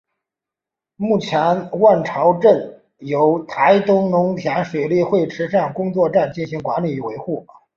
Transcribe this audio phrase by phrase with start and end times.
[0.95, 7.45] 目前万朝圳由台东农田水利会池上工作站进行管理与维护。